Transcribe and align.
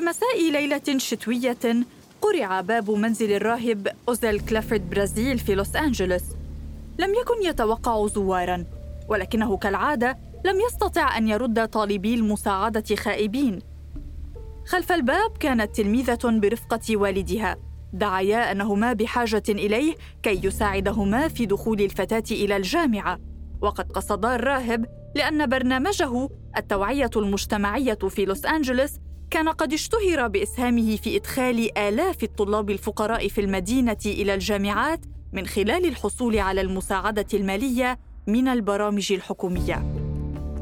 في 0.00 0.06
مساء 0.06 0.50
ليلة 0.50 0.98
شتوية 0.98 1.84
قرع 2.22 2.60
باب 2.60 2.90
منزل 2.90 3.32
الراهب 3.32 3.88
أوزيل 4.08 4.40
كلافورد 4.40 4.90
برازيل 4.90 5.38
في 5.38 5.54
لوس 5.54 5.76
أنجلوس. 5.76 6.22
لم 6.98 7.14
يكن 7.14 7.42
يتوقع 7.42 8.06
زوارا 8.06 8.64
ولكنه 9.08 9.56
كالعادة 9.56 10.18
لم 10.44 10.60
يستطع 10.60 11.18
أن 11.18 11.28
يرد 11.28 11.68
طالبي 11.68 12.14
المساعدة 12.14 12.96
خائبين. 12.96 13.58
خلف 14.66 14.92
الباب 14.92 15.36
كانت 15.40 15.76
تلميذة 15.76 16.18
برفقة 16.24 16.96
والدها 16.96 17.56
دعيا 17.92 18.52
أنهما 18.52 18.92
بحاجة 18.92 19.42
إليه 19.48 19.94
كي 20.22 20.40
يساعدهما 20.46 21.28
في 21.28 21.46
دخول 21.46 21.80
الفتاة 21.80 22.24
إلى 22.30 22.56
الجامعة. 22.56 23.18
وقد 23.60 23.92
قصدا 23.92 24.34
الراهب 24.34 24.86
لأن 25.14 25.46
برنامجه 25.46 26.28
التوعية 26.56 27.10
المجتمعية 27.16 27.98
في 28.08 28.24
لوس 28.24 28.46
أنجلوس 28.46 28.90
كان 29.30 29.48
قد 29.48 29.72
اشتهر 29.72 30.28
بإسهامه 30.28 30.96
في 30.96 31.16
إدخال 31.16 31.78
آلاف 31.78 32.22
الطلاب 32.22 32.70
الفقراء 32.70 33.28
في 33.28 33.40
المدينة 33.40 33.96
إلى 34.06 34.34
الجامعات 34.34 35.00
من 35.32 35.46
خلال 35.46 35.86
الحصول 35.86 36.38
على 36.38 36.60
المساعدة 36.60 37.26
المالية 37.34 37.98
من 38.26 38.48
البرامج 38.48 39.12
الحكومية. 39.12 39.74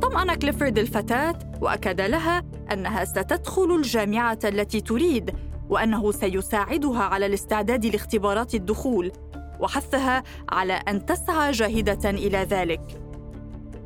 طمأن 0.03 0.35
كليفورد 0.35 0.79
الفتاة 0.79 1.39
وأكد 1.61 2.01
لها 2.01 2.45
أنها 2.73 3.05
ستدخل 3.05 3.77
الجامعة 3.77 4.39
التي 4.45 4.81
تريد 4.81 5.35
وأنه 5.69 6.13
سيساعدها 6.13 7.03
على 7.03 7.27
الاستعداد 7.27 7.87
لاختبارات 7.87 8.55
الدخول 8.55 9.13
وحثها 9.61 10.23
على 10.49 10.73
أن 10.73 11.07
تسعى 11.07 11.53
جاهدة 11.53 12.11
إلى 12.11 12.39
ذلك. 12.39 13.01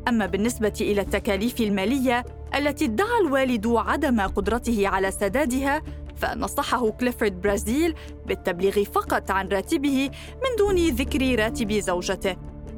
أما 0.09 0.27
بالنسبة 0.27 0.75
إلى 0.81 1.01
التكاليف 1.01 1.61
المالية 1.61 2.25
التي 2.55 2.85
ادعى 2.85 3.21
الوالد 3.27 3.67
عدم 3.67 4.21
قدرته 4.21 4.89
على 4.89 5.11
سدادها 5.11 5.83
فنصحه 6.17 6.91
كليفورد 6.91 7.41
برازيل 7.41 7.95
بالتبليغ 8.27 8.85
فقط 8.85 9.31
عن 9.31 9.49
راتبه 9.49 10.11
من 10.35 10.57
دون 10.59 10.89
ذكر 10.89 11.39
راتب 11.39 11.73
زوجته. 11.73 12.37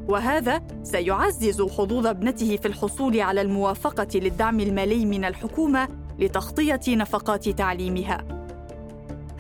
وهذا 0.09 0.63
سيعزز 0.83 1.63
حظوظ 1.63 2.07
ابنته 2.07 2.57
في 2.57 2.69
الحصول 2.69 3.21
على 3.21 3.41
الموافقة 3.41 4.09
للدعم 4.15 4.61
المالي 4.61 5.07
من 5.07 5.25
الحكومة 5.25 5.89
لتغطية 6.19 6.81
نفقات 6.89 7.49
تعليمها. 7.49 8.45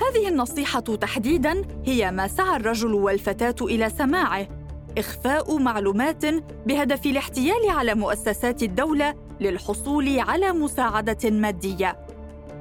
هذه 0.01 0.29
النصيحة 0.29 0.81
تحديدا 0.81 1.63
هي 1.85 2.11
ما 2.11 2.29
سعى 2.29 2.57
الرجل 2.57 2.95
والفتاة 2.95 3.55
إلى 3.63 3.91
سماعه 3.91 4.49
إخفاء 4.99 5.59
معلومات 5.59 6.25
بهدف 6.67 7.07
الاحتيال 7.07 7.71
على 7.71 7.95
مؤسسات 7.95 8.63
الدولة 8.63 9.15
للحصول 9.41 10.19
على 10.19 10.53
مساعدة 10.53 11.31
مادية. 11.31 11.97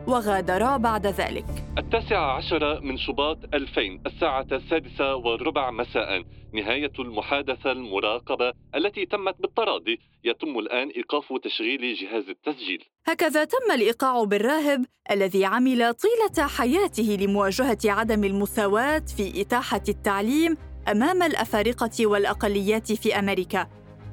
وغادرا 0.08 0.78
بعد 0.78 1.08
ذلك. 1.08 1.46
التاسعة 1.78 2.38
عشر 2.38 2.82
من 2.82 2.98
شباط 2.98 3.38
2000 3.54 4.02
الساعة 4.06 4.48
السادسة 4.52 5.16
والربع 5.16 5.72
مساء. 5.72 6.24
نهاية 6.54 6.92
المحادثة 7.00 7.72
المراقبة 7.72 8.54
التي 8.76 9.06
تمت 9.06 9.36
بالتراضي. 9.40 10.00
يتم 10.24 10.60
الآن 10.60 10.90
إيقاف 10.90 11.24
تشغيل 11.44 11.96
جهاز 11.96 12.30
التسجيل. 12.30 12.84
هكذا 13.08 13.44
تم 13.44 13.72
الإيقاع 13.74 14.24
بالراهب 14.24 14.86
الذي 15.12 15.46
عمل 15.46 15.94
طيلة 15.94 16.48
حياته 16.48 17.18
لمواجهة 17.22 17.78
عدم 17.86 18.24
المساواة 18.24 19.04
في 19.18 19.42
إتاحة 19.42 19.84
التعليم 19.90 20.58
أمام 20.92 21.24
الأفارقة 21.24 22.08
والأقليات 22.08 22.92
في 22.92 23.20
أمريكا. 23.20 23.68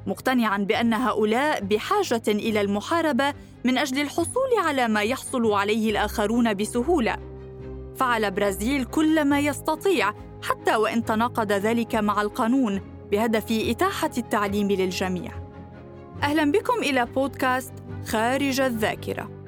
مقتنعا 0.07 0.57
بأن 0.57 0.93
هؤلاء 0.93 1.63
بحاجة 1.63 2.21
إلى 2.27 2.61
المحاربة 2.61 3.33
من 3.63 3.77
أجل 3.77 4.01
الحصول 4.01 4.49
على 4.65 4.87
ما 4.87 5.01
يحصل 5.01 5.51
عليه 5.51 5.91
الآخرون 5.91 6.53
بسهولة. 6.53 7.17
فعل 7.95 8.31
برازيل 8.31 8.85
كل 8.85 9.25
ما 9.25 9.39
يستطيع 9.39 10.13
حتى 10.43 10.75
وإن 10.75 11.05
تناقض 11.05 11.51
ذلك 11.51 11.95
مع 11.95 12.21
القانون 12.21 12.81
بهدف 13.11 13.45
إتاحة 13.51 14.11
التعليم 14.17 14.71
للجميع. 14.71 15.31
أهلا 16.23 16.51
بكم 16.51 16.77
إلى 16.83 17.05
بودكاست 17.05 17.73
خارج 18.07 18.61
الذاكرة. 18.61 19.40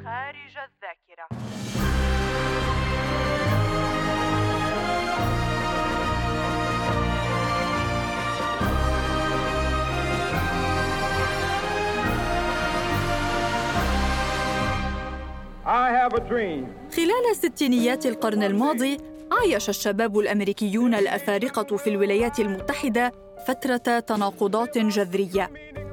خلال 16.96 17.36
ستينيات 17.36 18.06
القرن 18.06 18.44
الماضي 18.44 18.98
عايش 19.32 19.70
الشباب 19.70 20.20
الأمريكيون 20.20 20.94
الأفارقة 20.94 21.78
في 21.78 21.90
الولايات 21.90 22.40
المتحدة 22.40 23.12
فترة 23.48 24.00
تناقضات 24.00 24.78
جذرية. 24.78 25.50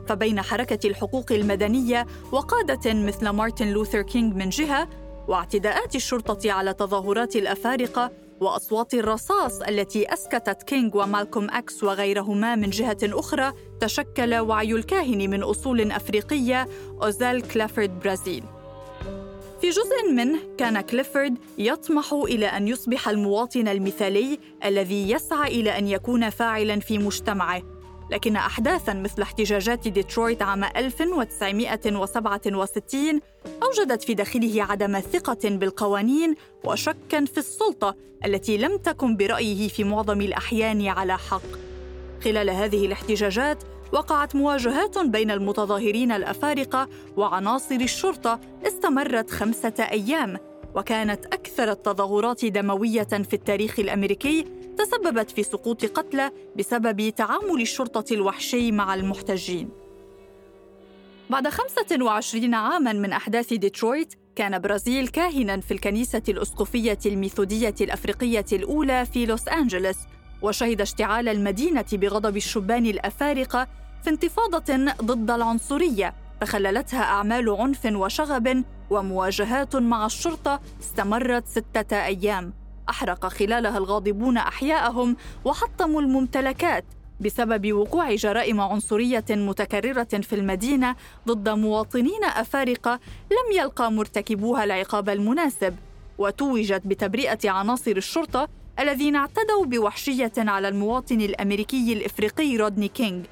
فبين 0.09 0.43
حركة 0.43 0.89
الحقوق 0.89 1.33
المدنية 1.33 2.07
وقادة 2.33 2.95
مثل 2.95 3.29
مارتن 3.29 3.69
لوثر 3.69 4.03
كينغ 4.03 4.35
من 4.35 4.49
جهة 4.49 4.89
واعتداءات 5.29 5.95
الشرطة 5.95 6.53
على 6.53 6.75
تظاهرات 6.75 7.37
الأفارقة 7.37 8.11
وأصوات 8.41 8.95
الرصاص 8.95 9.63
التي 9.63 10.13
أسكتت 10.13 10.63
كينغ 10.63 10.97
ومالكوم 10.97 11.51
أكس 11.51 11.85
وغيرهما 11.85 12.55
من 12.55 12.71
جهة 12.71 12.99
أخرى 13.03 13.53
تشكل 13.81 14.35
وعي 14.35 14.73
الكاهن 14.73 15.31
من 15.31 15.43
أصول 15.43 15.93
أفريقية 15.93 16.69
أوزيل 17.03 17.41
كلافورد 17.41 18.01
برازيل. 18.01 18.45
في 19.61 19.71
جزء 19.71 20.13
منه 20.13 20.39
كان 20.59 20.81
كليفورد 20.81 21.39
يطمح 21.59 22.13
إلى 22.13 22.47
أن 22.47 22.69
يصبح 22.69 23.09
المواطن 23.09 23.69
المثالي 23.69 24.39
الذي 24.65 25.11
يسعى 25.11 25.61
إلى 25.61 25.79
أن 25.79 25.89
يكون 25.89 26.31
فاعلاً 26.31 26.81
في 26.81 26.99
مجتمعه. 26.99 27.63
لكن 28.11 28.37
أحداثاً 28.37 28.93
مثل 28.93 29.23
احتجاجات 29.23 29.89
ديترويت 29.89 30.43
عام 30.43 30.65
1967 30.65 33.21
أوجدت 33.63 34.03
في 34.03 34.15
داخله 34.15 34.63
عدم 34.63 35.01
ثقة 35.01 35.49
بالقوانين 35.49 36.35
وشكاً 36.65 37.25
في 37.25 37.39
السلطة 37.39 37.97
التي 38.25 38.57
لم 38.57 38.77
تكن 38.77 39.17
برأيه 39.17 39.69
في 39.69 39.85
معظم 39.85 40.21
الأحيان 40.21 40.87
على 40.87 41.19
حق. 41.19 41.43
خلال 42.25 42.51
هذه 42.51 42.87
الاحتجاجات 42.87 43.63
وقعت 43.93 44.37
مواجهات 44.37 44.99
بين 44.99 45.31
المتظاهرين 45.31 46.13
الأفارقة 46.13 46.89
وعناصر 47.17 47.75
الشرطة 47.75 48.41
استمرت 48.67 49.31
خمسة 49.31 49.75
أيام 49.79 50.37
وكانت 50.75 51.27
أكثر 51.27 51.71
التظاهرات 51.71 52.45
دموية 52.45 53.03
في 53.03 53.35
التاريخ 53.35 53.79
الأمريكي 53.79 54.45
تسببت 54.79 55.31
في 55.31 55.43
سقوط 55.43 55.85
قتلى 55.85 56.31
بسبب 56.57 57.09
تعامل 57.09 57.61
الشرطة 57.61 58.15
الوحشي 58.15 58.73
مع 58.73 58.95
المحتجين. 58.95 59.69
بعد 61.31 61.49
25 61.49 62.55
عاما 62.55 62.93
من 62.93 63.13
أحداث 63.13 63.53
ديترويت 63.55 64.15
كان 64.37 64.59
برازيل 64.59 65.09
كاهنا 65.09 65.61
في 65.61 65.75
الكنيسة 65.75 66.23
الأسقفية 66.29 66.99
الميثودية 67.07 67.75
الأفريقية 67.81 68.45
الأولى 68.53 69.07
في 69.07 69.27
لوس 69.27 69.49
أنجلوس 69.49 69.97
وشهد 70.43 70.81
اشتعال 70.81 71.29
المدينة 71.29 71.85
بغضب 71.93 72.37
الشبان 72.37 72.87
الأفارقة 72.87 73.69
في 74.03 74.11
انتفاضة 74.11 74.93
ضد 75.03 75.31
العنصرية 75.31 76.15
تخللتها 76.41 77.03
أعمال 77.03 77.51
عنف 77.51 77.87
وشغب 77.87 78.65
ومواجهات 78.91 79.77
مع 79.77 80.07
الشرطة 80.07 80.61
استمرت 80.81 81.47
ستة 81.47 81.97
أيام. 82.05 82.53
أحرق 82.91 83.27
خلالها 83.27 83.79
الغاضبون 83.79 84.37
أحياءهم 84.37 85.17
وحطموا 85.45 86.01
الممتلكات 86.01 86.85
بسبب 87.21 87.73
وقوع 87.73 88.15
جرائم 88.15 88.61
عنصرية 88.61 89.25
متكررة 89.31 90.05
في 90.05 90.35
المدينة 90.35 90.97
ضد 91.29 91.49
مواطنين 91.49 92.25
أفارقة 92.25 93.01
لم 93.31 93.59
يلقى 93.59 93.93
مرتكبوها 93.93 94.65
العقاب 94.65 95.09
المناسب. 95.09 95.77
وتوجت 96.19 96.83
بتبرئة 96.87 97.51
عناصر 97.51 97.91
الشرطة 97.91 98.49
الذين 98.79 99.17
اعتدوا 99.17 99.65
بوحشية 99.65 100.33
على 100.39 100.69
المواطن 100.69 101.21
الأمريكي 101.21 101.93
الإفريقي 101.93 102.57
رودني 102.57 102.89
كينغ. 102.89 103.25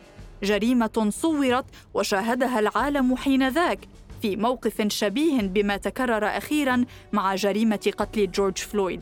جريمة 0.43 1.09
صورت 1.09 1.65
وشاهدها 1.95 2.59
العالم 2.59 3.17
حينذاك 3.17 3.79
في 4.23 4.37
موقف 4.37 4.89
شبيه 4.89 5.41
بما 5.41 5.77
تكرر 5.77 6.27
أخيرا 6.27 6.85
مع 7.13 7.35
جريمة 7.35 7.93
قتل 7.99 8.31
جورج 8.31 8.59
فلويد. 8.59 9.01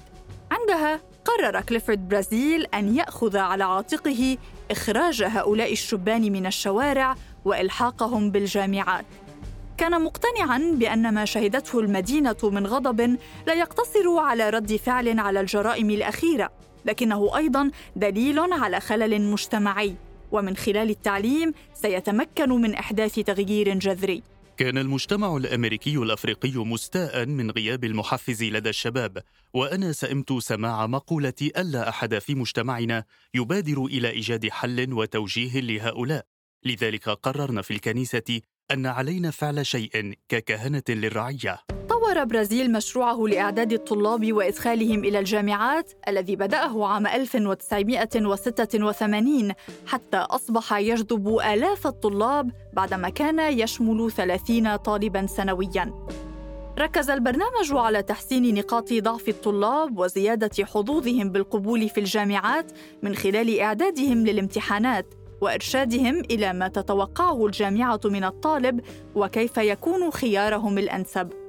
عندها 0.51 1.01
قرر 1.25 1.61
كليفورد 1.61 2.09
برازيل 2.09 2.67
أن 2.75 2.97
يأخذ 2.97 3.37
على 3.37 3.65
عاتقه 3.65 4.39
إخراج 4.71 5.23
هؤلاء 5.23 5.73
الشبان 5.73 6.33
من 6.33 6.47
الشوارع 6.47 7.15
وإلحاقهم 7.45 8.31
بالجامعات. 8.31 9.05
كان 9.77 10.03
مقتنعا 10.03 10.73
بأن 10.75 11.15
ما 11.15 11.25
شهدته 11.25 11.81
المدينة 11.81 12.37
من 12.43 12.67
غضب 12.67 13.19
لا 13.47 13.55
يقتصر 13.55 14.19
على 14.19 14.51
رد 14.51 14.77
فعل 14.77 15.21
على 15.21 15.41
الجرائم 15.41 15.91
الأخيرة 15.91 16.51
لكنه 16.85 17.37
أيضا 17.37 17.71
دليل 17.97 18.53
على 18.53 18.81
خلل 18.81 19.23
مجتمعي. 19.23 19.95
ومن 20.33 20.57
خلال 20.57 20.91
التعليم 20.91 21.53
سيتمكن 21.75 22.49
من 22.49 22.75
أحداث 22.75 23.15
تغيير 23.15 23.79
جذري. 23.79 24.23
كان 24.57 24.79
المجتمع 24.79 25.37
الأمريكي 25.37 25.97
الأفريقي 25.97 26.53
مستاء 26.57 27.27
من 27.27 27.51
غياب 27.51 27.85
المحفز 27.85 28.43
لدى 28.43 28.69
الشباب 28.69 29.23
وأنا 29.55 29.93
سئمت 29.93 30.33
سماع 30.33 30.87
مقولة 30.87 31.35
ألا 31.43 31.89
أحد 31.89 32.19
في 32.19 32.35
مجتمعنا 32.35 33.05
يبادر 33.35 33.85
إلى 33.85 34.11
إيجاد 34.11 34.49
حل 34.49 34.93
وتوجيه 34.93 35.61
لهؤلاء. 35.61 36.27
لذلك 36.65 37.09
قررنا 37.09 37.63
في 37.63 37.71
الكنيسة 37.71 38.41
أن 38.71 38.87
علينا 38.87 39.31
فعل 39.31 39.67
شيء 39.67 40.15
ككهنة 40.29 40.83
للرعية. 40.89 41.59
طور 42.07 42.25
برازيل 42.25 42.73
مشروعه 42.73 43.27
لإعداد 43.27 43.73
الطلاب 43.73 44.33
وإدخالهم 44.33 45.05
إلى 45.05 45.19
الجامعات 45.19 45.93
الذي 46.09 46.37
بدأه 46.37 46.87
عام 46.87 47.07
1986 47.07 49.53
حتى 49.87 50.17
أصبح 50.17 50.73
يجذب 50.73 51.29
آلاف 51.29 51.87
الطلاب 51.87 52.51
بعدما 52.73 53.09
كان 53.09 53.59
يشمل 53.59 54.13
30 54.13 54.77
طالباً 54.77 55.27
سنوياً. 55.27 55.93
ركز 56.79 57.11
البرنامج 57.11 57.73
على 57.73 58.03
تحسين 58.03 58.55
نقاط 58.55 58.93
ضعف 58.93 59.29
الطلاب 59.29 59.99
وزيادة 59.99 60.65
حظوظهم 60.65 61.31
بالقبول 61.31 61.89
في 61.89 62.01
الجامعات 62.01 62.73
من 63.03 63.15
خلال 63.15 63.61
إعدادهم 63.61 64.27
للامتحانات 64.27 65.15
وإرشادهم 65.41 66.23
إلى 66.31 66.53
ما 66.53 66.69
تتوقعه 66.69 67.47
الجامعة 67.47 68.01
من 68.05 68.25
الطالب 68.25 68.81
وكيف 69.15 69.57
يكون 69.57 70.11
خيارهم 70.11 70.79
الأنسب. 70.79 71.46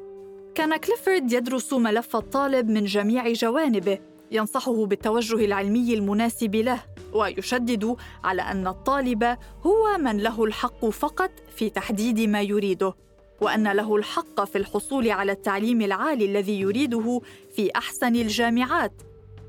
كان 0.58 0.78
كليفورد 0.78 1.32
يدرس 1.34 1.74
ملف 1.74 2.16
الطالب 2.16 2.70
من 2.70 2.86
جميع 2.86 3.32
جوانبه 3.32 4.00
ينصحه 4.32 4.86
بالتوجه 4.86 5.46
العلمي 5.46 5.94
المناسب 5.94 6.56
له 6.56 6.80
ويشدد 7.14 7.96
على 8.24 8.42
أن 8.42 8.68
الطالب 8.68 9.24
هو 9.66 9.98
من 9.98 10.18
له 10.18 10.44
الحق 10.44 10.86
فقط 10.86 11.32
في 11.56 11.70
تحديد 11.70 12.20
ما 12.20 12.42
يريده 12.42 12.96
وأن 13.42 13.68
له 13.68 13.96
الحق 13.96 14.44
في 14.44 14.58
الحصول 14.58 15.12
على 15.12 15.32
التعليم 15.32 15.82
العالي 15.82 16.26
الذي 16.26 16.60
يريده 16.60 17.22
في 17.56 17.72
أحسن 17.76 18.16
الجامعات. 18.16 18.94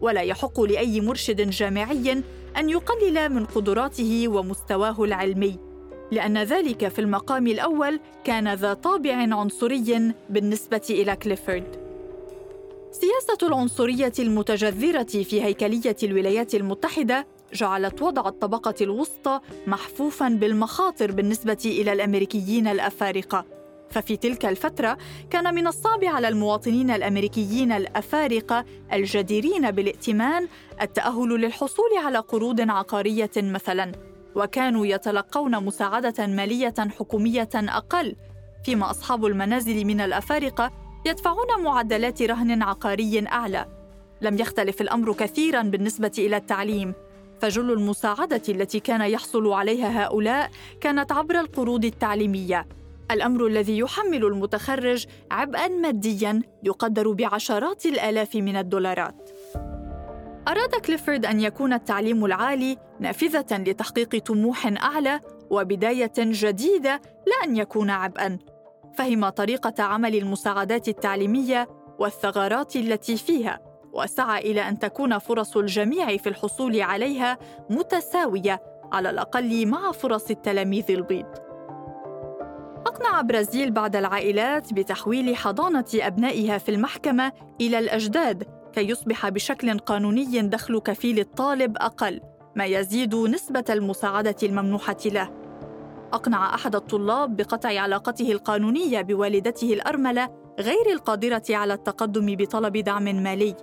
ولا 0.00 0.20
يحق 0.20 0.60
لأي 0.60 1.00
مرشد 1.00 1.50
جامعي 1.50 2.22
أن 2.56 2.70
يقلل 2.70 3.28
من 3.28 3.44
قدراته 3.44 4.28
ومستواه 4.28 5.04
العلمي. 5.04 5.67
لأن 6.12 6.38
ذلك 6.38 6.88
في 6.88 6.98
المقام 6.98 7.46
الأول 7.46 8.00
كان 8.24 8.54
ذا 8.54 8.74
طابع 8.74 9.14
عنصري 9.14 10.12
بالنسبة 10.30 10.86
إلى 10.90 11.16
كليفورد. 11.16 11.88
سياسة 12.92 13.46
العنصرية 13.46 14.12
المتجذرة 14.18 15.22
في 15.22 15.42
هيكلية 15.42 15.96
الولايات 16.02 16.54
المتحدة 16.54 17.26
جعلت 17.52 18.02
وضع 18.02 18.28
الطبقة 18.28 18.74
الوسطى 18.80 19.40
محفوفاً 19.66 20.28
بالمخاطر 20.28 21.12
بالنسبة 21.12 21.62
إلى 21.64 21.92
الأمريكيين 21.92 22.68
الأفارقة. 22.68 23.44
ففي 23.90 24.16
تلك 24.16 24.46
الفترة 24.46 24.98
كان 25.30 25.54
من 25.54 25.66
الصعب 25.66 26.04
على 26.04 26.28
المواطنين 26.28 26.90
الأمريكيين 26.90 27.72
الأفارقة 27.72 28.64
الجديرين 28.92 29.70
بالائتمان 29.70 30.48
التأهل 30.82 31.28
للحصول 31.28 31.90
على 32.04 32.18
قروض 32.18 32.70
عقارية 32.70 33.30
مثلاً 33.36 34.07
وكانوا 34.34 34.86
يتلقون 34.86 35.64
مساعدة 35.64 36.26
مالية 36.26 36.74
حكومية 36.78 37.48
أقل 37.54 38.16
فيما 38.64 38.90
أصحاب 38.90 39.26
المنازل 39.26 39.84
من 39.84 40.00
الأفارقة 40.00 40.70
يدفعون 41.06 41.62
معدلات 41.64 42.22
رهن 42.22 42.62
عقاري 42.62 43.26
أعلى. 43.26 43.66
لم 44.20 44.38
يختلف 44.38 44.80
الأمر 44.80 45.12
كثيرا 45.12 45.62
بالنسبة 45.62 46.12
إلى 46.18 46.36
التعليم 46.36 46.94
فجل 47.40 47.72
المساعدة 47.72 48.42
التي 48.48 48.80
كان 48.80 49.00
يحصل 49.00 49.52
عليها 49.52 50.04
هؤلاء 50.04 50.50
كانت 50.80 51.12
عبر 51.12 51.40
القروض 51.40 51.84
التعليمية. 51.84 52.66
الأمر 53.10 53.46
الذي 53.46 53.78
يحمل 53.78 54.24
المتخرج 54.24 55.06
عبئا 55.30 55.68
ماديا 55.68 56.42
يقدر 56.62 57.12
بعشرات 57.12 57.86
الآلاف 57.86 58.36
من 58.36 58.56
الدولارات. 58.56 59.30
أراد 60.48 60.74
كليفورد 60.74 61.26
أن 61.26 61.40
يكون 61.40 61.72
التعليم 61.72 62.24
العالي 62.24 62.76
نافذة 63.00 63.58
لتحقيق 63.58 64.18
طموح 64.18 64.66
أعلى 64.66 65.20
وبداية 65.50 66.12
جديدة 66.18 67.00
لا 67.26 67.44
أن 67.44 67.56
يكون 67.56 67.90
عبئاً. 67.90 68.38
فهم 68.94 69.28
طريقة 69.28 69.82
عمل 69.82 70.14
المساعدات 70.14 70.88
التعليمية 70.88 71.68
والثغرات 71.98 72.76
التي 72.76 73.16
فيها، 73.16 73.60
وسعى 73.92 74.50
إلى 74.50 74.68
أن 74.68 74.78
تكون 74.78 75.18
فرص 75.18 75.56
الجميع 75.56 76.16
في 76.16 76.28
الحصول 76.28 76.80
عليها 76.80 77.38
متساوية 77.70 78.62
على 78.92 79.10
الأقل 79.10 79.66
مع 79.66 79.92
فرص 79.92 80.30
التلاميذ 80.30 80.90
البيض. 80.90 81.26
أقنع 82.86 83.20
برازيل 83.20 83.70
بعض 83.70 83.96
العائلات 83.96 84.72
بتحويل 84.72 85.36
حضانة 85.36 85.84
أبنائها 85.94 86.58
في 86.58 86.68
المحكمة 86.68 87.32
إلى 87.60 87.78
الأجداد 87.78 88.57
كي 88.72 88.88
يصبح 88.88 89.28
بشكل 89.28 89.78
قانوني 89.78 90.42
دخل 90.42 90.78
كفيل 90.78 91.18
الطالب 91.18 91.76
أقل 91.76 92.20
ما 92.56 92.64
يزيد 92.64 93.14
نسبة 93.14 93.64
المساعدة 93.70 94.36
الممنوحة 94.42 94.96
له. 95.06 95.30
أقنع 96.12 96.54
أحد 96.54 96.74
الطلاب 96.74 97.36
بقطع 97.36 97.80
علاقته 97.80 98.32
القانونية 98.32 99.00
بوالدته 99.00 99.72
الأرملة 99.72 100.28
غير 100.60 100.92
القادرة 100.92 101.42
على 101.50 101.74
التقدم 101.74 102.36
بطلب 102.36 102.76
دعم 102.76 103.04
مالي. 103.04 103.54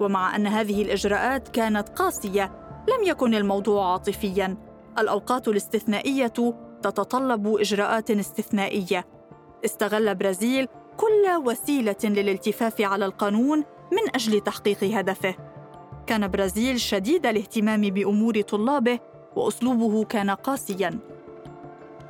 ومع 0.00 0.36
أن 0.36 0.46
هذه 0.46 0.82
الإجراءات 0.82 1.48
كانت 1.48 1.88
قاسية، 1.88 2.44
لم 2.88 3.08
يكن 3.08 3.34
الموضوع 3.34 3.92
عاطفياً. 3.92 4.56
الأوقات 4.98 5.48
الاستثنائية 5.48 6.32
تتطلب 6.82 7.56
إجراءات 7.56 8.10
استثنائية. 8.10 9.06
استغل 9.64 10.14
برازيل 10.14 10.68
كل 10.96 11.44
وسيلة 11.44 11.96
للالتفاف 12.04 12.80
على 12.80 13.06
القانون 13.06 13.64
من 13.92 14.14
أجل 14.14 14.40
تحقيق 14.40 14.84
هدفه. 14.84 15.34
كان 16.06 16.28
برازيل 16.28 16.80
شديد 16.80 17.26
الاهتمام 17.26 17.80
بأمور 17.80 18.40
طلابه 18.40 18.98
وأسلوبه 19.36 20.04
كان 20.04 20.30
قاسيا. 20.30 20.98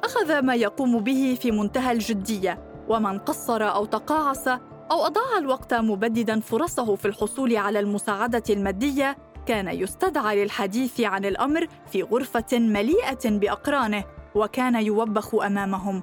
أخذ 0.04 0.42
ما 0.42 0.54
يقوم 0.54 1.00
به 1.00 1.38
في 1.40 1.50
منتهى 1.50 1.92
الجدية 1.92 2.58
ومن 2.88 3.18
قصر 3.18 3.62
أو 3.62 3.84
تقاعس 3.84 4.48
أو 4.90 5.06
أضاع 5.06 5.38
الوقت 5.38 5.74
مبددا 5.74 6.40
فرصه 6.40 6.94
في 6.94 7.08
الحصول 7.08 7.56
على 7.56 7.80
المساعدة 7.80 8.42
المادية 8.50 9.16
كان 9.46 9.68
يستدعى 9.68 10.44
للحديث 10.44 11.00
عن 11.00 11.24
الأمر 11.24 11.66
في 11.86 12.02
غرفة 12.02 12.58
مليئة 12.58 13.30
بأقرانه 13.30 14.04
وكان 14.34 14.74
يوبخ 14.74 15.34
أمامهم. 15.34 16.02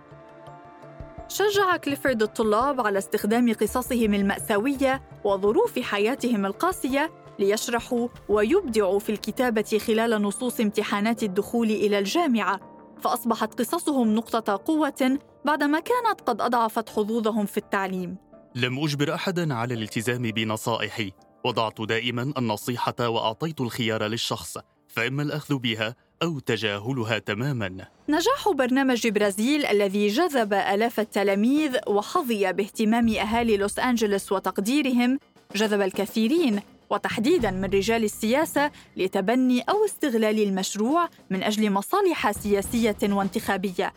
شجع 1.28 1.78
كليفورد 1.78 2.22
الطلاب 2.22 2.82
على 2.82 3.00
استخدام 3.00 3.54
قصصهم 3.54 4.14
المأساوية 4.14 5.02
وظروف 5.24 5.80
حياتهم 5.80 6.46
القاسية 6.46 7.12
ليشرحوا 7.40 8.08
ويبدعوا 8.30 9.00
في 9.00 9.12
الكتابة 9.12 9.82
خلال 9.88 10.22
نصوص 10.22 10.60
امتحانات 10.60 11.24
الدخول 11.24 11.72
إلى 11.72 12.00
الجامعة، 12.00 12.60
فأصبحت 13.02 13.60
قصصهم 13.60 14.16
نقطة 14.16 14.62
قوة 14.66 15.20
بعدما 15.46 15.80
كانت 15.80 16.22
قد 16.26 16.42
أضعفت 16.42 16.90
حظوظهم 16.90 17.46
في 17.46 17.58
التعليم. 17.58 18.18
لم 18.56 18.80
أجبر 18.80 19.14
أحدا 19.14 19.54
على 19.54 19.74
الالتزام 19.74 20.22
بنصائحي، 20.22 21.12
وضعت 21.46 21.82
دائما 21.82 22.34
النصيحة 22.38 23.10
وأعطيت 23.10 23.62
الخيار 23.62 24.04
للشخص، 24.04 24.58
فإما 24.88 25.24
الأخذ 25.24 25.58
بها 25.58 25.96
أو 26.24 26.40
تجاهلها 26.40 27.18
تماما. 27.18 27.88
نجاح 28.10 28.50
برنامج 28.56 29.08
برازيل 29.08 29.66
الذي 29.66 30.08
جذب 30.08 30.54
آلاف 30.54 31.00
التلاميذ 31.00 31.78
وحظي 31.88 32.54
باهتمام 32.54 33.10
أهالي 33.10 33.58
لوس 33.58 33.80
أنجلوس 33.80 34.32
وتقديرهم 34.32 35.20
جذب 35.56 35.82
الكثيرين 35.82 36.60
وتحديدا 36.90 37.52
من 37.52 37.66
رجال 37.66 38.04
السياسة 38.04 38.72
لتبني 38.98 39.62
أو 39.62 39.86
استغلال 39.86 40.44
المشروع 40.44 41.10
من 41.30 41.44
أجل 41.44 41.72
مصالح 41.72 42.32
سياسية 42.32 42.98
وانتخابية 43.04 43.94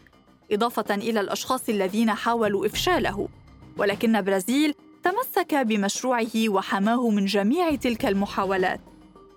إضافة 0.52 0.94
إلى 0.94 1.20
الأشخاص 1.20 1.68
الذين 1.68 2.10
حاولوا 2.10 2.66
إفشاله. 2.66 3.28
ولكن 3.78 4.22
برازيل 4.22 4.74
تمسك 5.02 5.54
بمشروعه 5.54 6.48
وحماه 6.48 7.08
من 7.08 7.24
جميع 7.24 7.74
تلك 7.74 8.06
المحاولات. 8.06 8.80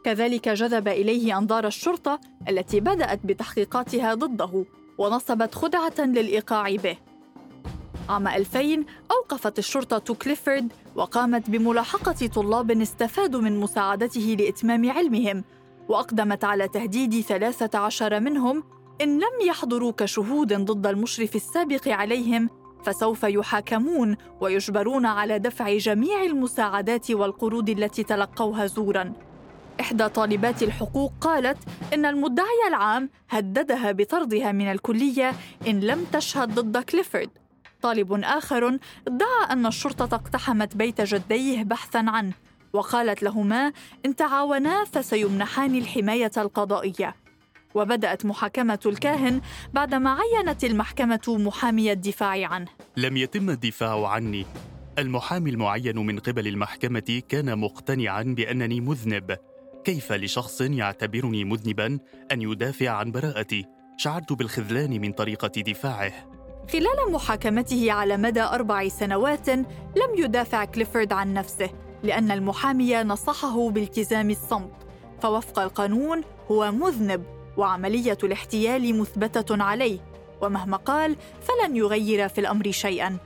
كذلك 0.03 0.49
جذب 0.49 0.87
إليه 0.87 1.37
أنظار 1.37 1.67
الشرطة 1.67 2.19
التي 2.49 2.79
بدأت 2.79 3.19
بتحقيقاتها 3.23 4.13
ضده 4.13 4.65
ونصبت 4.97 5.55
خدعة 5.55 5.99
للإيقاع 5.99 6.75
به. 6.75 6.97
عام 8.09 8.27
2000 8.27 8.85
أوقفت 9.11 9.59
الشرطة 9.59 10.13
كليفورد 10.13 10.73
وقامت 10.95 11.49
بملاحقة 11.49 12.27
طلاب 12.27 12.71
استفادوا 12.71 13.41
من 13.41 13.59
مساعدته 13.59 14.35
لإتمام 14.39 14.91
علمهم 14.91 15.43
وأقدمت 15.89 16.43
على 16.43 16.67
تهديد 16.67 17.21
13 17.21 18.19
منهم 18.19 18.63
إن 19.01 19.17
لم 19.17 19.47
يحضروا 19.47 19.91
كشهود 19.91 20.53
ضد 20.53 20.87
المشرف 20.87 21.35
السابق 21.35 21.87
عليهم 21.87 22.49
فسوف 22.83 23.23
يحاكمون 23.23 24.15
ويجبرون 24.41 25.05
على 25.05 25.39
دفع 25.39 25.77
جميع 25.77 26.23
المساعدات 26.23 27.11
والقروض 27.11 27.69
التي 27.69 28.03
تلقوها 28.03 28.65
زوراً. 28.65 29.28
إحدى 29.79 30.09
طالبات 30.09 30.63
الحقوق 30.63 31.13
قالت 31.21 31.57
إن 31.93 32.05
المدعي 32.05 32.67
العام 32.67 33.09
هددها 33.29 33.91
بطردها 33.91 34.51
من 34.51 34.71
الكلية 34.71 35.31
إن 35.67 35.79
لم 35.79 36.05
تشهد 36.11 36.59
ضد 36.59 36.83
كليفورد. 36.83 37.29
طالب 37.81 38.13
آخر 38.23 38.79
ادعى 39.07 39.51
أن 39.51 39.65
الشرطة 39.65 40.15
اقتحمت 40.15 40.75
بيت 40.75 41.01
جديه 41.01 41.63
بحثاً 41.63 42.05
عنه 42.07 42.33
وقالت 42.73 43.23
لهما 43.23 43.73
إن 44.05 44.15
تعاونا 44.15 44.83
فسيمنحان 44.83 45.75
الحماية 45.75 46.31
القضائية. 46.37 47.15
وبدأت 47.75 48.25
محاكمة 48.25 48.79
الكاهن 48.85 49.41
بعدما 49.73 50.17
عينت 50.19 50.63
المحكمة 50.63 51.21
محامي 51.27 51.91
الدفاع 51.91 52.47
عنه. 52.47 52.67
لم 52.97 53.17
يتم 53.17 53.49
الدفاع 53.49 54.07
عني. 54.07 54.45
المحامي 54.99 55.49
المعين 55.49 55.97
من 55.97 56.19
قبل 56.19 56.47
المحكمة 56.47 57.21
كان 57.29 57.59
مقتنعا 57.59 58.23
بأنني 58.23 58.81
مذنب. 58.81 59.37
كيف 59.83 60.11
لشخص 60.11 60.61
يعتبرني 60.61 61.45
مذنبا 61.45 61.99
أن 62.31 62.41
يدافع 62.41 62.89
عن 62.89 63.11
براءتي؟ 63.11 63.65
شعرت 63.97 64.33
بالخذلان 64.33 65.01
من 65.01 65.11
طريقة 65.11 65.61
دفاعه. 65.61 66.13
خلال 66.73 67.11
محاكمته 67.11 67.91
على 67.91 68.17
مدى 68.17 68.41
أربع 68.41 68.87
سنوات 68.87 69.49
لم 69.49 70.15
يدافع 70.17 70.65
كليفورد 70.65 71.13
عن 71.13 71.33
نفسه 71.33 71.69
لأن 72.03 72.31
المحامي 72.31 72.95
نصحه 72.95 73.69
بالتزام 73.69 74.29
الصمت. 74.29 74.73
فوفق 75.21 75.59
القانون 75.59 76.21
هو 76.51 76.71
مذنب 76.71 77.23
وعملية 77.57 78.17
الاحتيال 78.23 78.99
مثبتة 78.99 79.63
عليه. 79.63 79.99
ومهما 80.41 80.77
قال 80.77 81.15
فلن 81.41 81.75
يغير 81.75 82.27
في 82.27 82.41
الأمر 82.41 82.71
شيئا. 82.71 83.17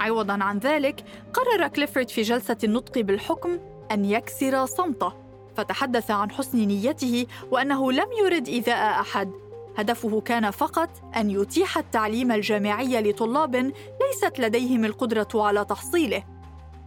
عوضا 0.00 0.38
عن 0.42 0.58
ذلك 0.58 1.04
قرر 1.32 1.68
كليفورد 1.68 2.08
في 2.08 2.22
جلسة 2.22 2.56
النطق 2.64 2.98
بالحكم 2.98 3.58
أن 3.92 4.04
يكسر 4.04 4.66
صمته. 4.66 5.27
فتحدث 5.58 6.10
عن 6.10 6.30
حسن 6.30 6.58
نيته 6.58 7.26
وأنه 7.50 7.92
لم 7.92 8.06
يرد 8.24 8.48
إيذاء 8.48 9.00
أحد. 9.00 9.30
هدفه 9.78 10.20
كان 10.20 10.50
فقط 10.50 10.90
أن 11.16 11.30
يتيح 11.30 11.78
التعليم 11.78 12.32
الجامعي 12.32 13.00
لطلاب 13.00 13.56
ليست 13.56 14.38
لديهم 14.38 14.84
القدرة 14.84 15.28
على 15.34 15.64
تحصيله. 15.64 16.24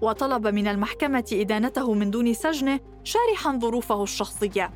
وطلب 0.01 0.47
من 0.47 0.67
المحكمة 0.67 1.25
إدانته 1.33 1.93
من 1.93 2.11
دون 2.11 2.33
سجنه 2.33 2.79
شارحا 3.03 3.59
ظروفه 3.59 4.03
الشخصية. 4.03 4.71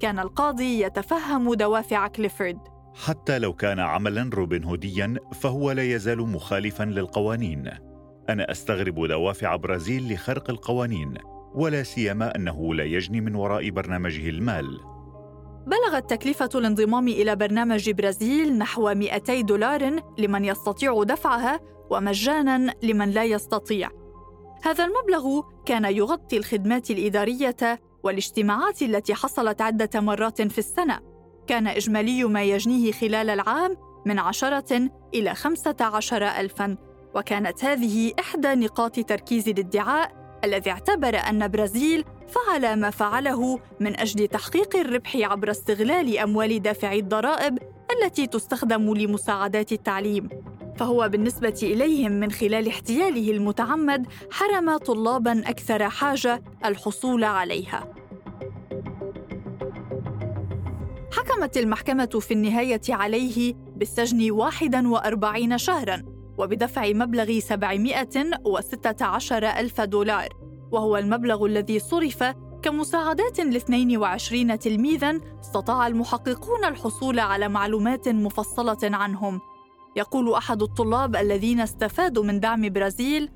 كان 0.00 0.18
القاضي 0.18 0.80
يتفهم 0.80 1.54
دوافع 1.54 2.06
كليفورد. 2.06 2.58
حتى 3.04 3.38
لو 3.38 3.52
كان 3.52 3.80
عملا 3.80 4.30
روبن 4.34 4.64
هوديا 4.64 5.16
فهو 5.40 5.72
لا 5.72 5.82
يزال 5.82 6.18
مخالفا 6.18 6.84
للقوانين. 6.84 7.70
أنا 8.28 8.50
أستغرب 8.50 9.06
دوافع 9.06 9.56
برازيل 9.56 10.12
لخرق 10.12 10.50
القوانين. 10.50 11.14
ولا 11.54 11.82
سيما 11.82 12.36
أنه 12.36 12.74
لا 12.74 12.84
يجني 12.84 13.20
من 13.20 13.34
وراء 13.34 13.70
برنامجه 13.70 14.28
المال 14.28 14.80
بلغت 15.66 16.10
تكلفة 16.10 16.48
الانضمام 16.54 17.08
إلى 17.08 17.36
برنامج 17.36 17.90
برازيل 17.90 18.58
نحو 18.58 18.94
200 18.94 19.40
دولار 19.40 20.02
لمن 20.18 20.44
يستطيع 20.44 21.02
دفعها 21.02 21.60
ومجانا 21.90 22.74
لمن 22.82 23.10
لا 23.10 23.24
يستطيع. 23.24 23.90
هذا 24.62 24.84
المبلغ 24.84 25.42
كان 25.66 25.84
يغطي 25.84 26.36
الخدمات 26.36 26.90
الإدارية 26.90 27.80
والاجتماعات 28.02 28.82
التي 28.82 29.14
حصلت 29.14 29.60
عدة 29.60 30.00
مرات 30.00 30.42
في 30.42 30.58
السنة. 30.58 31.00
كان 31.46 31.66
إجمالي 31.66 32.24
ما 32.24 32.42
يجنيه 32.42 32.92
خلال 32.92 33.30
العام 33.30 33.76
من 34.06 34.18
عشرة 34.18 34.90
إلى 35.14 35.34
خمسة 35.34 35.76
عشر 35.80 36.22
ألفاً 36.22 36.76
وكانت 37.14 37.64
هذه 37.64 38.12
إحدى 38.18 38.54
نقاط 38.54 39.00
تركيز 39.00 39.48
الادعاء 39.48 40.19
الذي 40.44 40.70
اعتبر 40.70 41.16
أن 41.16 41.48
برازيل 41.48 42.04
فعل 42.28 42.80
ما 42.80 42.90
فعله 42.90 43.58
من 43.80 44.00
أجل 44.00 44.28
تحقيق 44.28 44.76
الربح 44.76 45.16
عبر 45.16 45.50
استغلال 45.50 46.18
أموال 46.18 46.62
دافعي 46.62 46.98
الضرائب 46.98 47.58
التي 47.92 48.26
تستخدم 48.26 48.94
لمساعدات 48.94 49.72
التعليم. 49.72 50.28
فهو 50.76 51.08
بالنسبة 51.08 51.60
إليهم 51.62 52.12
من 52.12 52.30
خلال 52.30 52.68
احتياله 52.68 53.30
المتعمد 53.30 54.06
حرم 54.30 54.76
طلابا 54.76 55.38
أكثر 55.38 55.88
حاجة 55.88 56.42
الحصول 56.64 57.24
عليها. 57.24 57.94
حكمت 61.12 61.56
المحكمة 61.56 62.04
في 62.20 62.34
النهاية 62.34 62.80
عليه 62.88 63.54
بالسجن 63.76 64.30
41 64.30 65.58
شهراً. 65.58 66.19
وبدفع 66.38 66.92
مبلغ 66.92 67.38
716 67.38 69.44
ألف 69.44 69.80
دولار 69.80 70.28
وهو 70.72 70.96
المبلغ 70.96 71.46
الذي 71.46 71.78
صرف 71.78 72.24
كمساعدات 72.62 73.40
ل 73.40 73.56
22 73.56 74.58
تلميذا 74.58 75.20
استطاع 75.40 75.86
المحققون 75.86 76.64
الحصول 76.64 77.18
على 77.18 77.48
معلومات 77.48 78.08
مفصلة 78.08 78.78
عنهم. 78.82 79.40
يقول 79.96 80.34
أحد 80.34 80.62
الطلاب 80.62 81.16
الذين 81.16 81.60
استفادوا 81.60 82.24
من 82.24 82.40
دعم 82.40 82.68
برازيل 82.68 83.30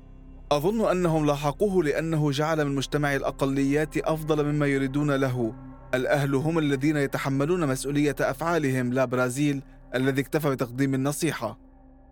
أظن 0.51 0.89
أنهم 0.89 1.25
لاحقوه 1.25 1.83
لأنه 1.83 2.31
جعل 2.31 2.65
من 2.65 2.75
مجتمع 2.75 3.15
الأقليات 3.15 3.97
أفضل 3.97 4.45
مما 4.45 4.67
يريدون 4.67 5.11
له. 5.11 5.53
الأهل 5.93 6.35
هم 6.35 6.59
الذين 6.59 6.97
يتحملون 6.97 7.67
مسؤولية 7.67 8.15
أفعالهم 8.19 8.93
لا 8.93 9.05
برازيل 9.05 9.61
الذي 9.95 10.21
اكتفى 10.21 10.49
بتقديم 10.49 10.93
النصيحة. 10.93 11.64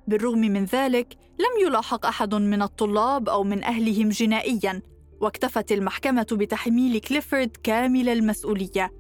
بالرغم 0.08 0.40
من 0.40 0.66
ذلك 0.66 1.18
لم 1.40 1.68
يلاحق 1.68 2.06
أحد 2.06 2.36
من 2.36 2.62
الطلاب 2.62 3.30
أو 3.30 3.44
من 3.44 3.64
أهلهم 3.64 4.10
جنائيا 4.10 4.82
واكتفت 5.22 5.72
المحكمة 5.72 6.28
بتحميل 6.32 7.00
كليفورد 7.00 7.58
كامل 7.64 8.10
المسؤولية. 8.10 8.92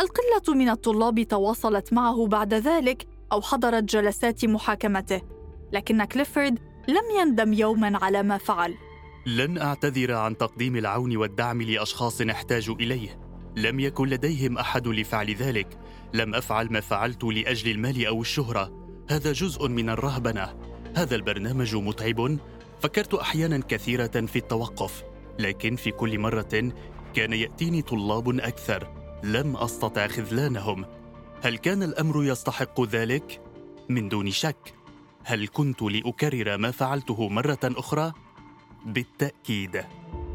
القلة 0.00 0.54
من 0.54 0.68
الطلاب 0.68 1.22
تواصلت 1.22 1.92
معه 1.92 2.26
بعد 2.26 2.54
ذلك 2.54 3.06
أو 3.32 3.42
حضرت 3.42 3.84
جلسات 3.84 4.44
محاكمته 4.44 5.22
لكن 5.72 6.04
كليفورد 6.04 6.58
لم 6.88 7.18
يندم 7.20 7.52
يوما 7.52 7.98
على 8.02 8.22
ما 8.22 8.38
فعل. 8.38 8.74
لن 9.26 9.58
أعتذر 9.58 10.12
عن 10.12 10.36
تقديم 10.36 10.76
العون 10.76 11.16
والدعم 11.16 11.62
لأشخاص 11.62 12.20
احتاج 12.20 12.70
إليه. 12.80 13.20
لم 13.56 13.80
يكن 13.80 14.08
لديهم 14.08 14.58
أحد 14.58 14.88
لفعل 14.88 15.34
ذلك. 15.34 15.78
لم 16.14 16.34
أفعل 16.34 16.72
ما 16.72 16.80
فعلت 16.80 17.24
لأجل 17.24 17.70
المال 17.70 18.06
أو 18.06 18.20
الشهرة. 18.20 18.85
هذا 19.10 19.32
جزء 19.32 19.68
من 19.68 19.90
الرهبنة. 19.90 20.54
هذا 20.96 21.14
البرنامج 21.14 21.76
متعب. 21.76 22.38
فكرت 22.80 23.14
أحيانا 23.14 23.58
كثيرة 23.58 24.06
في 24.26 24.36
التوقف 24.36 25.04
لكن 25.38 25.76
في 25.76 25.90
كل 25.90 26.18
مرة 26.18 26.72
كان 27.14 27.32
يأتيني 27.32 27.82
طلاب 27.82 28.28
أكثر. 28.28 28.88
لم 29.22 29.56
أستطع 29.56 30.06
خذلانهم. 30.06 30.84
هل 31.42 31.58
كان 31.58 31.82
الأمر 31.82 32.24
يستحق 32.24 32.80
ذلك؟ 32.80 33.40
من 33.88 34.08
دون 34.08 34.30
شك. 34.30 34.74
هل 35.24 35.48
كنت 35.48 35.82
لأكرر 35.82 36.56
ما 36.56 36.70
فعلته 36.70 37.28
مرة 37.28 37.58
أخرى؟ 37.64 38.12
بالتأكيد. 38.86 39.84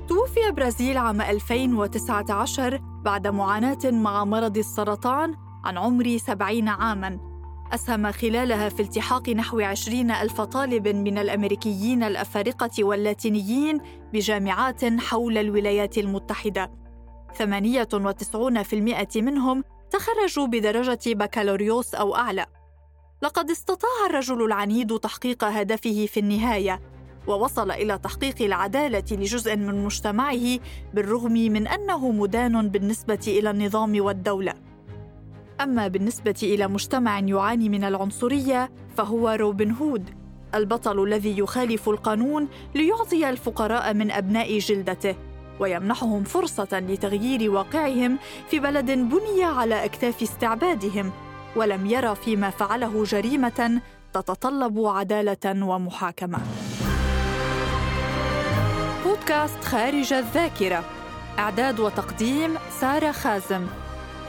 توفي 0.08 0.51
برازيل 0.51 0.98
عام 0.98 1.22
2019 1.22 2.78
بعد 2.78 3.28
معاناة 3.28 3.92
مع 3.92 4.25
مرض 4.25 4.58
السرطان 4.58 5.36
عن 5.63 5.78
عمر 5.78 6.18
70 6.18 6.68
عاماً. 6.68 7.31
أسهم 7.74 8.12
خلالها 8.12 8.70
في 8.70 8.82
التحاق 8.82 9.30
نحو 9.30 9.60
عشرين 9.60 10.12
ألف 10.12 10.42
طالب 10.42 10.88
من 10.88 11.18
الأمريكيين 11.18 12.04
الأفارقة 12.04 12.84
واللاتينيين 12.84 13.82
بجامعات 14.13 14.86
حول 14.86 15.38
الولايات 15.38 15.98
المتحدة. 15.98 16.72
98% 17.34 19.18
منهم 19.18 19.63
تخرجوا 19.92 20.48
بدرجة 20.48 21.00
بكالوريوس 21.08 21.96
أو 21.96 22.16
أعلى. 22.16 22.46
لقد 23.22 23.50
استطاع 23.50 24.06
الرجل 24.10 24.46
العنيد 24.46 25.00
تحقيق 25.00 25.44
هدفه 25.44 26.06
في 26.06 26.20
النهاية 26.20 26.82
ووصل 27.28 27.72
إلى 27.72 27.98
تحقيق 27.98 28.42
العدالة 28.42 29.06
لجزء 29.12 29.56
من 29.56 29.84
مجتمعه 29.86 30.60
بالرغم 30.94 31.34
من 31.34 31.68
أنه 31.68 32.12
مدان 32.12 32.70
بالنسبة 32.70 33.20
إلى 33.28 33.50
النظام 33.50 34.01
والدولة. 34.01 34.71
أما 35.63 35.88
بالنسبة 35.88 36.36
إلى 36.44 36.68
مجتمع 36.68 37.20
يعاني 37.20 37.70
من 37.70 37.84
العنصرية 37.84 38.72
فهو 38.98 39.30
روبن 39.30 39.72
هود 39.72 40.10
البطل 40.56 41.03
الذي 41.03 41.38
يخالف 41.38 41.89
القانون 41.89 42.48
ليعطي 42.75 43.30
الفقراء 43.30 43.94
من 43.94 44.12
أبناء 44.12 44.58
جلدته 44.58 45.15
ويمنحهم 45.60 46.24
فرصة 46.24 46.80
لتغيير 46.80 47.51
واقعهم 47.51 48.18
في 48.50 48.60
بلد 48.60 48.91
بني 48.91 49.44
على 49.44 49.86
أكتاف 49.86 50.22
استعبادهم 50.22 51.12
ولم 51.56 51.86
يرى 51.86 52.15
فيما 52.15 52.50
فعله 52.50 53.03
جريمة 53.03 53.82
تتطلب 54.13 54.80
عدالة 54.86 55.65
ومحاكمة. 55.65 56.39
بودكاست 59.06 59.63
خارج 59.63 60.13
الذاكرة 60.13 60.84
إعداد 61.39 61.80
وتقديم 61.80 62.53
سارة 62.80 63.12
خازم 63.12 63.68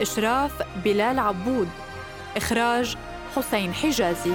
إشراف 0.01 0.51
بلال 0.83 1.19
عبود 1.19 1.69
إخراج 2.37 2.97
حسين 3.35 3.73
حجازي. 3.73 4.33